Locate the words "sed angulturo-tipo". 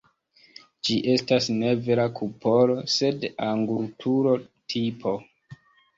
2.95-5.15